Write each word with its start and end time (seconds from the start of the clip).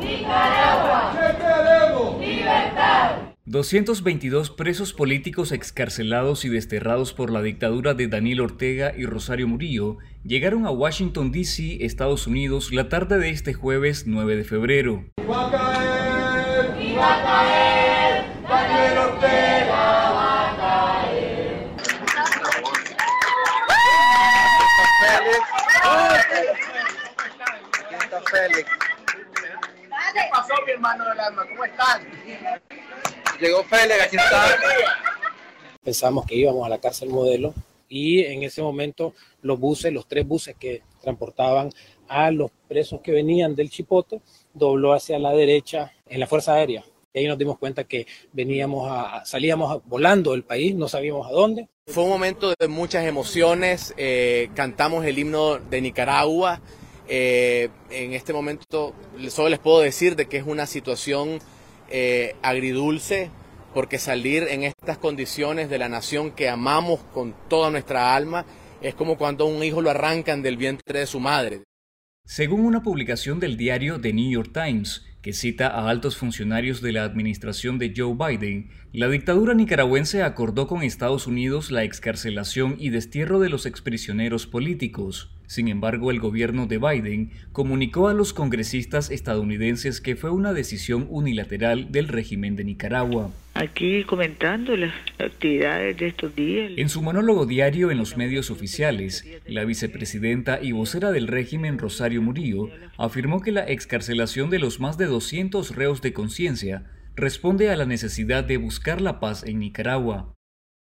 Nicaragua. 0.00 1.12
¿Qué 1.12 1.36
queremos? 1.38 2.20
Libertad. 2.20 3.10
222 3.46 4.50
presos 4.50 4.92
políticos 4.92 5.52
excarcelados 5.52 6.44
y 6.44 6.50
desterrados 6.50 7.14
por 7.14 7.30
la 7.30 7.40
dictadura 7.40 7.94
de 7.94 8.06
Daniel 8.08 8.40
Ortega 8.40 8.92
y 8.96 9.06
Rosario 9.06 9.48
Murillo 9.48 9.96
llegaron 10.22 10.66
a 10.66 10.70
Washington, 10.70 11.32
D.C., 11.32 11.78
Estados 11.80 12.26
Unidos, 12.26 12.72
la 12.72 12.90
tarde 12.90 13.18
de 13.18 13.30
este 13.30 13.54
jueves 13.54 14.04
9 14.06 14.36
de 14.36 14.44
febrero. 14.44 15.04
¡Va 15.28 15.48
a 15.48 15.50
caer! 15.50 16.82
¡Y 16.82 16.94
va 16.94 17.14
a 17.14 17.22
caer! 17.24 18.24
¡Daniel 18.48 18.98
Ortega! 18.98 19.48
Félix. 28.30 28.68
¿Qué 28.68 28.87
pasó, 30.48 30.64
mi 30.64 30.72
hermano 30.72 31.08
del 31.08 31.20
alma? 31.20 31.46
¿Cómo 31.48 31.64
están? 31.64 32.06
Llegó 33.40 33.64
Félix, 33.64 34.02
aquí 34.02 34.16
está. 34.16 34.58
Pensamos 35.82 36.26
que 36.26 36.34
íbamos 36.34 36.66
a 36.66 36.68
la 36.68 36.78
cárcel 36.78 37.08
modelo 37.08 37.54
y 37.88 38.20
en 38.24 38.42
ese 38.42 38.62
momento 38.62 39.14
los 39.42 39.58
buses, 39.58 39.92
los 39.92 40.06
tres 40.06 40.26
buses 40.26 40.56
que 40.58 40.82
transportaban 41.00 41.70
a 42.08 42.30
los 42.30 42.50
presos 42.68 43.00
que 43.00 43.12
venían 43.12 43.54
del 43.54 43.70
Chipote, 43.70 44.20
dobló 44.52 44.92
hacia 44.92 45.18
la 45.18 45.32
derecha 45.32 45.92
en 46.06 46.20
la 46.20 46.26
Fuerza 46.26 46.54
Aérea. 46.54 46.84
Y 47.12 47.20
ahí 47.20 47.26
nos 47.26 47.38
dimos 47.38 47.58
cuenta 47.58 47.84
que 47.84 48.06
veníamos 48.32 48.90
a, 48.90 49.24
salíamos 49.24 49.82
volando 49.86 50.32
del 50.32 50.44
país, 50.44 50.74
no 50.74 50.88
sabíamos 50.88 51.26
a 51.26 51.30
dónde. 51.30 51.68
Fue 51.86 52.04
un 52.04 52.10
momento 52.10 52.52
de 52.58 52.68
muchas 52.68 53.06
emociones, 53.06 53.94
eh, 53.96 54.50
cantamos 54.54 55.04
el 55.06 55.18
himno 55.18 55.58
de 55.58 55.80
Nicaragua. 55.80 56.60
Eh, 57.08 57.70
en 57.90 58.12
este 58.12 58.32
momento 58.32 58.94
solo 59.30 59.48
les 59.48 59.58
puedo 59.58 59.80
decir 59.80 60.14
de 60.14 60.26
que 60.26 60.36
es 60.36 60.44
una 60.46 60.66
situación 60.66 61.38
eh, 61.90 62.36
agridulce, 62.42 63.30
porque 63.72 63.98
salir 63.98 64.44
en 64.50 64.62
estas 64.62 64.98
condiciones 64.98 65.70
de 65.70 65.78
la 65.78 65.88
nación 65.88 66.32
que 66.32 66.48
amamos 66.48 67.00
con 67.14 67.34
toda 67.48 67.70
nuestra 67.70 68.14
alma 68.14 68.44
es 68.82 68.94
como 68.94 69.16
cuando 69.16 69.46
un 69.46 69.62
hijo 69.62 69.82
lo 69.82 69.90
arrancan 69.90 70.42
del 70.42 70.56
vientre 70.56 71.00
de 71.00 71.06
su 71.06 71.20
madre. 71.20 71.62
Según 72.24 72.66
una 72.66 72.82
publicación 72.82 73.40
del 73.40 73.56
diario 73.56 74.00
The 74.00 74.12
New 74.12 74.30
York 74.30 74.50
Times, 74.52 75.02
que 75.22 75.32
cita 75.32 75.68
a 75.68 75.88
altos 75.88 76.16
funcionarios 76.16 76.82
de 76.82 76.92
la 76.92 77.04
administración 77.04 77.78
de 77.78 77.92
Joe 77.96 78.14
Biden, 78.14 78.70
la 78.92 79.08
dictadura 79.08 79.54
nicaragüense 79.54 80.22
acordó 80.22 80.66
con 80.66 80.82
Estados 80.82 81.26
Unidos 81.26 81.70
la 81.70 81.84
excarcelación 81.84 82.76
y 82.78 82.90
destierro 82.90 83.40
de 83.40 83.48
los 83.48 83.64
exprisioneros 83.64 84.46
políticos. 84.46 85.37
Sin 85.48 85.68
embargo, 85.68 86.10
el 86.10 86.20
gobierno 86.20 86.66
de 86.66 86.76
Biden 86.76 87.30
comunicó 87.52 88.08
a 88.08 88.14
los 88.14 88.34
congresistas 88.34 89.10
estadounidenses 89.10 90.02
que 90.02 90.14
fue 90.14 90.30
una 90.30 90.52
decisión 90.52 91.06
unilateral 91.08 91.90
del 91.90 92.08
régimen 92.08 92.54
de 92.54 92.64
Nicaragua. 92.64 93.30
Aquí 93.54 94.04
comentando 94.04 94.76
las 94.76 94.92
actividades 95.18 95.96
de 95.96 96.08
estos 96.08 96.36
días. 96.36 96.72
En 96.76 96.90
su 96.90 97.00
monólogo 97.00 97.46
diario 97.46 97.90
en 97.90 97.96
los 97.96 98.18
medios 98.18 98.50
oficiales, 98.50 99.26
la 99.46 99.64
vicepresidenta 99.64 100.60
y 100.62 100.72
vocera 100.72 101.12
del 101.12 101.26
régimen 101.26 101.78
Rosario 101.78 102.20
Murillo 102.20 102.68
afirmó 102.98 103.40
que 103.40 103.50
la 103.50 103.66
excarcelación 103.66 104.50
de 104.50 104.58
los 104.58 104.80
más 104.80 104.98
de 104.98 105.06
200 105.06 105.74
reos 105.74 106.02
de 106.02 106.12
conciencia 106.12 106.84
responde 107.16 107.70
a 107.70 107.76
la 107.76 107.86
necesidad 107.86 108.44
de 108.44 108.58
buscar 108.58 109.00
la 109.00 109.18
paz 109.18 109.44
en 109.44 109.60
Nicaragua. 109.60 110.34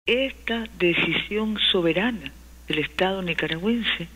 Esta 0.06 0.66
decisión 0.78 1.58
soberana 1.72 2.34
del 2.68 2.80
Estado 2.80 3.22
nicaragüense 3.22 4.10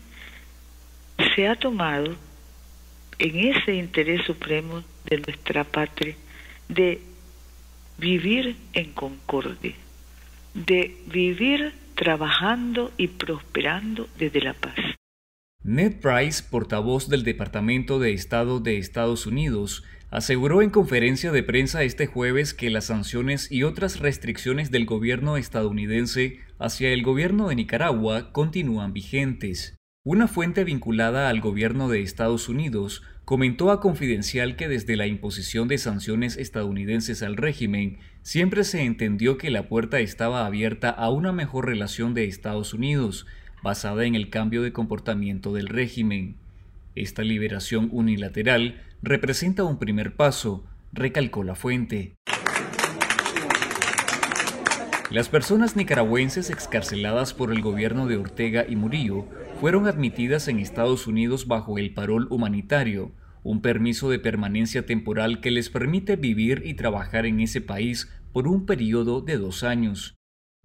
se 1.34 1.48
ha 1.48 1.56
tomado 1.56 2.14
en 3.18 3.38
ese 3.38 3.74
interés 3.74 4.24
supremo 4.26 4.82
de 5.08 5.18
nuestra 5.18 5.64
patria 5.64 6.14
de 6.68 7.00
vivir 7.98 8.56
en 8.72 8.92
concordia, 8.92 9.74
de 10.54 10.96
vivir 11.06 11.72
trabajando 11.94 12.90
y 12.96 13.08
prosperando 13.08 14.08
desde 14.18 14.40
la 14.40 14.54
paz. 14.54 14.74
Ned 15.62 16.00
Price, 16.00 16.42
portavoz 16.42 17.08
del 17.08 17.22
Departamento 17.22 18.00
de 18.00 18.12
Estado 18.12 18.58
de 18.58 18.78
Estados 18.78 19.26
Unidos, 19.26 19.84
aseguró 20.10 20.60
en 20.60 20.70
conferencia 20.70 21.30
de 21.30 21.44
prensa 21.44 21.84
este 21.84 22.06
jueves 22.06 22.52
que 22.52 22.68
las 22.68 22.86
sanciones 22.86 23.50
y 23.50 23.62
otras 23.62 24.00
restricciones 24.00 24.70
del 24.72 24.84
gobierno 24.84 25.36
estadounidense 25.36 26.40
hacia 26.58 26.90
el 26.90 27.02
gobierno 27.02 27.48
de 27.48 27.54
Nicaragua 27.54 28.32
continúan 28.32 28.92
vigentes. 28.92 29.76
Una 30.04 30.26
fuente 30.26 30.64
vinculada 30.64 31.28
al 31.28 31.40
gobierno 31.40 31.88
de 31.88 32.02
Estados 32.02 32.48
Unidos 32.48 33.04
comentó 33.24 33.70
a 33.70 33.80
Confidencial 33.80 34.56
que 34.56 34.66
desde 34.66 34.96
la 34.96 35.06
imposición 35.06 35.68
de 35.68 35.78
sanciones 35.78 36.36
estadounidenses 36.36 37.22
al 37.22 37.36
régimen, 37.36 38.00
siempre 38.22 38.64
se 38.64 38.82
entendió 38.82 39.38
que 39.38 39.48
la 39.50 39.68
puerta 39.68 40.00
estaba 40.00 40.44
abierta 40.44 40.90
a 40.90 41.08
una 41.10 41.30
mejor 41.30 41.66
relación 41.66 42.14
de 42.14 42.24
Estados 42.24 42.74
Unidos, 42.74 43.28
basada 43.62 44.04
en 44.04 44.16
el 44.16 44.28
cambio 44.28 44.62
de 44.62 44.72
comportamiento 44.72 45.52
del 45.52 45.68
régimen. 45.68 46.34
Esta 46.96 47.22
liberación 47.22 47.88
unilateral 47.92 48.82
representa 49.02 49.62
un 49.62 49.78
primer 49.78 50.16
paso, 50.16 50.64
recalcó 50.92 51.44
la 51.44 51.54
fuente. 51.54 52.16
Las 55.12 55.28
personas 55.28 55.76
nicaragüenses 55.76 56.48
excarceladas 56.48 57.34
por 57.34 57.52
el 57.52 57.60
gobierno 57.60 58.06
de 58.06 58.16
Ortega 58.16 58.64
y 58.66 58.76
Murillo 58.76 59.26
fueron 59.60 59.86
admitidas 59.86 60.48
en 60.48 60.58
Estados 60.58 61.06
Unidos 61.06 61.46
bajo 61.46 61.76
el 61.76 61.92
parol 61.92 62.28
humanitario, 62.30 63.12
un 63.42 63.60
permiso 63.60 64.08
de 64.08 64.18
permanencia 64.18 64.86
temporal 64.86 65.42
que 65.42 65.50
les 65.50 65.68
permite 65.68 66.16
vivir 66.16 66.62
y 66.64 66.72
trabajar 66.74 67.26
en 67.26 67.40
ese 67.40 67.60
país 67.60 68.08
por 68.32 68.48
un 68.48 68.64
periodo 68.64 69.20
de 69.20 69.36
dos 69.36 69.64
años. 69.64 70.14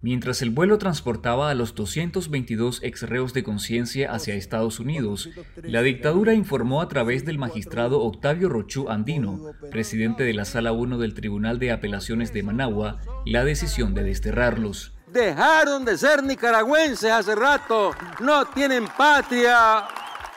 Mientras 0.00 0.42
el 0.42 0.50
vuelo 0.50 0.78
transportaba 0.78 1.50
a 1.50 1.54
los 1.54 1.74
222 1.74 2.84
exreos 2.84 3.34
de 3.34 3.42
conciencia 3.42 4.12
hacia 4.12 4.36
Estados 4.36 4.78
Unidos, 4.78 5.28
la 5.56 5.82
dictadura 5.82 6.34
informó 6.34 6.80
a 6.80 6.88
través 6.88 7.24
del 7.24 7.36
magistrado 7.36 8.00
Octavio 8.02 8.48
Rochú 8.48 8.88
Andino, 8.88 9.54
presidente 9.72 10.22
de 10.22 10.34
la 10.34 10.44
Sala 10.44 10.70
1 10.70 10.98
del 10.98 11.14
Tribunal 11.14 11.58
de 11.58 11.72
Apelaciones 11.72 12.32
de 12.32 12.44
Managua, 12.44 13.00
la 13.26 13.44
decisión 13.44 13.92
de 13.92 14.04
desterrarlos. 14.04 14.94
Dejaron 15.12 15.84
de 15.84 15.98
ser 15.98 16.22
nicaragüenses 16.22 17.10
hace 17.10 17.34
rato, 17.34 17.90
no 18.20 18.46
tienen 18.46 18.84
patria. 18.96 19.88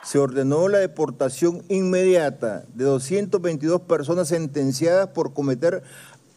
Se 0.02 0.18
ordenó 0.18 0.70
la 0.70 0.80
deportación 0.80 1.62
inmediata 1.70 2.66
de 2.74 2.86
222 2.86 3.82
personas 3.82 4.30
sentenciadas 4.30 5.10
por 5.10 5.36
cometer 5.36 5.84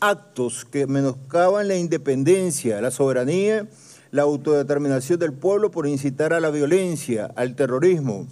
actos 0.09 0.65
que 0.65 0.87
menoscaban 0.87 1.69
la 1.69 1.77
independencia, 1.77 2.81
la 2.81 2.91
soberanía, 2.91 3.69
la 4.11 4.23
autodeterminación 4.23 5.19
del 5.19 5.33
pueblo 5.33 5.71
por 5.71 5.87
incitar 5.87 6.33
a 6.33 6.41
la 6.41 6.51
violencia, 6.51 7.31
al 7.37 7.57
terrorismo 7.57 8.27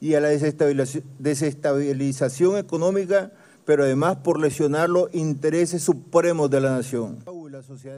y 0.00 0.14
a 0.14 0.20
la 0.20 0.28
desestabilización 0.28 2.58
económica, 2.58 3.32
pero 3.64 3.84
además 3.84 4.16
por 4.24 4.40
lesionar 4.40 4.88
los 4.88 5.12
intereses 5.14 5.82
supremos 5.82 6.50
de 6.50 6.60
la 6.60 6.70
nación. 6.70 7.18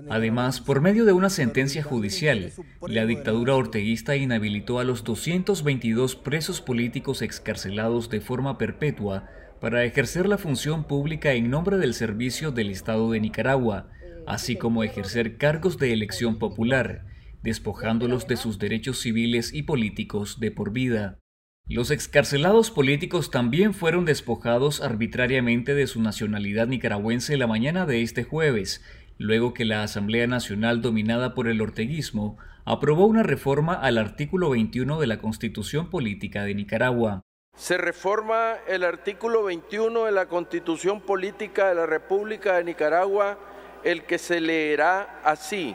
Además, 0.08 0.60
por 0.60 0.80
medio 0.80 1.04
de 1.04 1.12
una 1.12 1.30
sentencia 1.30 1.82
judicial, 1.82 2.52
la 2.86 3.06
dictadura 3.06 3.54
orteguista 3.54 4.16
inhabilitó 4.16 4.78
a 4.78 4.84
los 4.84 5.04
222 5.04 6.16
presos 6.16 6.60
políticos 6.60 7.22
excarcelados 7.22 8.10
de 8.10 8.20
forma 8.20 8.58
perpetua 8.58 9.24
para 9.60 9.84
ejercer 9.84 10.28
la 10.28 10.38
función 10.38 10.84
pública 10.84 11.32
en 11.32 11.50
nombre 11.50 11.78
del 11.78 11.94
servicio 11.94 12.52
del 12.52 12.70
Estado 12.70 13.10
de 13.10 13.20
Nicaragua, 13.20 13.90
así 14.26 14.56
como 14.56 14.84
ejercer 14.84 15.36
cargos 15.36 15.78
de 15.78 15.92
elección 15.92 16.38
popular, 16.38 17.04
despojándolos 17.42 18.28
de 18.28 18.36
sus 18.36 18.58
derechos 18.58 19.00
civiles 19.00 19.52
y 19.52 19.62
políticos 19.62 20.38
de 20.38 20.50
por 20.50 20.72
vida. 20.72 21.18
Los 21.66 21.90
excarcelados 21.90 22.70
políticos 22.70 23.30
también 23.30 23.74
fueron 23.74 24.04
despojados 24.04 24.80
arbitrariamente 24.80 25.74
de 25.74 25.86
su 25.86 26.00
nacionalidad 26.00 26.66
nicaragüense 26.66 27.36
la 27.36 27.46
mañana 27.46 27.84
de 27.84 28.02
este 28.02 28.24
jueves, 28.24 28.82
luego 29.18 29.54
que 29.54 29.64
la 29.64 29.82
Asamblea 29.82 30.26
Nacional 30.26 30.80
dominada 30.80 31.34
por 31.34 31.48
el 31.48 31.60
orteguismo 31.60 32.38
aprobó 32.64 33.06
una 33.06 33.22
reforma 33.22 33.74
al 33.74 33.98
artículo 33.98 34.50
21 34.50 35.00
de 35.00 35.06
la 35.06 35.18
Constitución 35.18 35.90
Política 35.90 36.44
de 36.44 36.54
Nicaragua 36.54 37.22
se 37.58 37.76
reforma 37.76 38.58
el 38.68 38.84
artículo 38.84 39.42
21 39.42 40.04
de 40.04 40.12
la 40.12 40.26
Constitución 40.26 41.00
Política 41.00 41.68
de 41.68 41.74
la 41.74 41.86
República 41.86 42.54
de 42.56 42.64
Nicaragua, 42.64 43.36
el 43.82 44.04
que 44.04 44.16
se 44.18 44.40
leerá 44.40 45.20
así. 45.24 45.74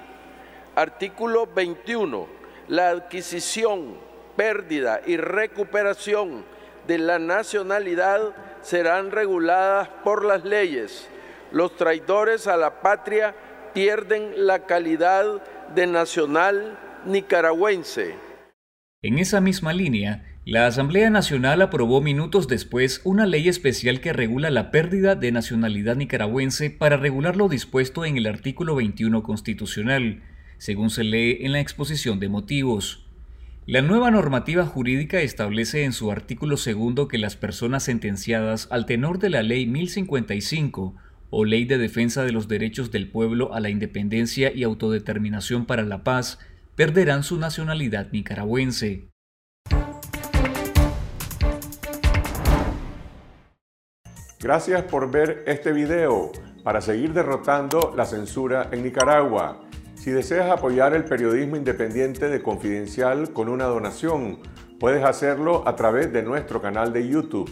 Artículo 0.76 1.46
21. 1.46 2.26
La 2.70 2.90
adquisición, 2.90 3.98
pérdida 4.38 5.02
y 5.06 5.18
recuperación 5.18 6.46
de 6.88 7.00
la 7.00 7.20
nacionalidad 7.20 8.34
serán 8.62 9.12
reguladas 9.12 9.90
por 10.06 10.24
las 10.24 10.46
leyes. 10.46 11.10
Los 11.52 11.76
traidores 11.76 12.48
a 12.48 12.56
la 12.56 12.80
patria 12.80 13.36
pierden 13.74 14.48
la 14.48 14.60
calidad 14.60 15.44
de 15.76 15.86
nacional 15.86 16.80
nicaragüense. 17.06 18.16
En 19.02 19.20
esa 19.20 19.42
misma 19.42 19.74
línea, 19.74 20.33
La 20.46 20.68
Asamblea 20.68 21.10
Nacional 21.10 21.62
aprobó 21.62 22.02
minutos 22.02 22.50
después 22.50 23.00
una 23.06 23.26
ley 23.26 23.48
especial 23.48 24.02
que 24.02 24.12
regula 24.12 24.50
la 24.50 24.72
pérdida 24.72 25.16
de 25.16 25.32
nacionalidad 25.32 25.96
nicaragüense 25.96 26.70
para 26.70 26.98
regular 26.98 27.38
lo 27.38 27.48
dispuesto 27.48 28.04
en 28.04 28.18
el 28.18 28.28
artículo 28.28 28.76
21 28.76 29.24
constitucional, 29.24 30.22
según 30.58 30.90
se 30.90 31.06
lee 31.06 31.38
en 31.40 31.54
la 31.54 31.62
exposición 31.62 32.20
de 32.20 32.28
motivos. 32.28 33.08
La 33.66 33.82
nueva 33.82 34.12
normativa 34.12 34.66
jurídica 34.66 35.22
establece 35.22 35.86
en 35.86 35.94
su 35.94 36.12
artículo 36.12 36.58
segundo 36.58 37.08
que 37.08 37.18
las 37.18 37.38
personas 37.38 37.84
sentenciadas 37.84 38.68
al 38.70 38.86
tenor 38.86 39.20
de 39.20 39.30
la 39.30 39.44
Ley 39.44 39.66
1055 39.66 40.94
o 41.30 41.46
Ley 41.46 41.64
de 41.64 41.78
Defensa 41.78 42.26
de 42.26 42.34
los 42.34 42.50
Derechos 42.50 42.92
del 42.92 43.08
Pueblo 43.08 43.54
a 43.54 43.62
la 43.62 43.70
Independencia 43.70 44.52
y 44.54 44.64
Autodeterminación 44.64 45.66
para 45.66 45.84
la 45.84 46.04
Paz 46.04 46.38
perderán 46.76 47.24
su 47.24 47.40
nacionalidad 47.40 48.12
nicaragüense. 48.12 49.13
Gracias 54.44 54.84
por 54.84 55.10
ver 55.10 55.42
este 55.48 55.72
video 55.72 56.30
para 56.66 56.82
seguir 56.82 57.14
derrotando 57.14 57.94
la 57.96 58.06
censura 58.06 58.68
en 58.74 58.84
Nicaragua. 58.84 59.62
Si 59.96 60.12
deseas 60.12 60.52
apoyar 60.52 60.94
el 60.94 61.06
periodismo 61.06 61.56
independiente 61.56 62.28
de 62.28 62.42
Confidencial 62.42 63.32
con 63.32 63.48
una 63.48 63.64
donación, 63.64 64.40
puedes 64.82 65.02
hacerlo 65.06 65.66
a 65.66 65.78
través 65.78 66.12
de 66.12 66.24
nuestro 66.24 66.62
canal 66.62 66.92
de 66.92 67.08
YouTube. 67.08 67.50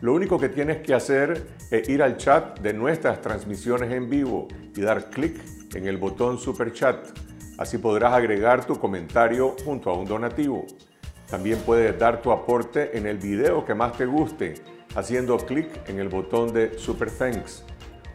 Lo 0.00 0.14
único 0.14 0.38
que 0.38 0.48
tienes 0.48 0.76
que 0.76 0.94
hacer 0.94 1.44
es 1.72 1.88
ir 1.88 2.04
al 2.04 2.16
chat 2.18 2.60
de 2.60 2.72
nuestras 2.72 3.20
transmisiones 3.20 3.90
en 3.90 4.08
vivo 4.08 4.46
y 4.76 4.80
dar 4.80 5.10
clic 5.10 5.42
en 5.74 5.88
el 5.88 5.96
botón 5.96 6.38
Super 6.38 6.72
Chat. 6.72 7.04
Así 7.58 7.78
podrás 7.78 8.12
agregar 8.12 8.64
tu 8.64 8.78
comentario 8.78 9.56
junto 9.64 9.90
a 9.90 9.98
un 9.98 10.06
donativo. 10.06 10.66
También 11.28 11.58
puedes 11.66 11.98
dar 11.98 12.22
tu 12.22 12.30
aporte 12.30 12.96
en 12.96 13.08
el 13.08 13.18
video 13.18 13.64
que 13.64 13.74
más 13.74 13.94
te 13.94 14.06
guste 14.06 14.77
haciendo 14.94 15.36
clic 15.38 15.68
en 15.88 15.98
el 15.98 16.08
botón 16.08 16.52
de 16.52 16.78
Super 16.78 17.10
Thanks, 17.10 17.64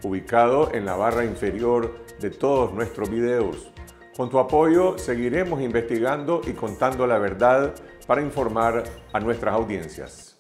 ubicado 0.03 0.71
en 0.73 0.85
la 0.85 0.95
barra 0.95 1.23
inferior 1.23 1.95
de 2.19 2.29
todos 2.29 2.73
nuestros 2.73 3.09
videos. 3.09 3.71
Con 4.15 4.29
tu 4.29 4.39
apoyo 4.39 4.97
seguiremos 4.97 5.61
investigando 5.61 6.41
y 6.45 6.53
contando 6.53 7.07
la 7.07 7.17
verdad 7.17 7.73
para 8.05 8.21
informar 8.21 8.83
a 9.11 9.19
nuestras 9.19 9.55
audiencias. 9.55 10.32